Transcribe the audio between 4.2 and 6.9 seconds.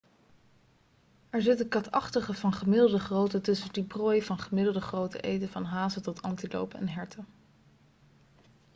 van gemiddelde grootte eten van hazen tot antilopen en